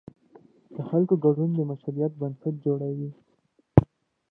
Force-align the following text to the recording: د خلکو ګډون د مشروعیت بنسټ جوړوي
د 0.75 0.77
خلکو 0.89 1.13
ګډون 1.25 1.49
د 1.55 1.59
مشروعیت 1.69 2.11
بنسټ 2.21 2.53
جوړوي 2.65 3.09